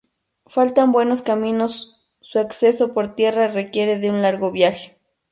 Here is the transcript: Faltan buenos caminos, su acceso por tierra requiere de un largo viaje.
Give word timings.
Faltan 0.47 0.91
buenos 0.91 1.21
caminos, 1.21 2.07
su 2.21 2.39
acceso 2.39 2.91
por 2.91 3.13
tierra 3.15 3.49
requiere 3.49 3.99
de 3.99 4.09
un 4.09 4.23
largo 4.23 4.49
viaje. 4.51 4.97